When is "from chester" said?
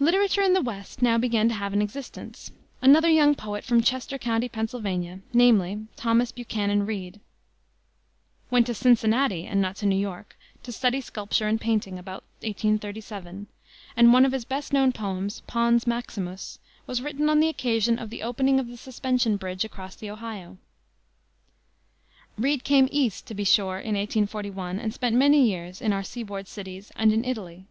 3.62-4.18